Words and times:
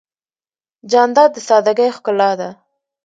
جانداد 0.91 1.29
د 1.33 1.37
سادګۍ 1.47 1.89
ښکلا 1.95 2.31
ده. 2.39 2.49